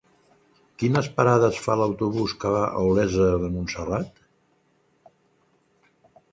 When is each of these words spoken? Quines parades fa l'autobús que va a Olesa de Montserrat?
Quines 0.83 1.09
parades 1.19 1.59
fa 1.65 1.75
l'autobús 1.81 2.33
que 2.45 2.55
va 2.57 2.63
a 2.69 2.81
Olesa 2.87 3.29
de 3.45 3.53
Montserrat? 3.59 4.27